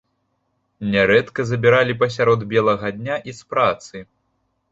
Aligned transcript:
Нярэдка 0.93 1.41
забіралі 1.49 1.93
пасярод 2.01 2.47
белага 2.53 2.87
дня 2.97 3.15
і 3.29 3.35
з 3.41 3.51
працы. 3.55 3.97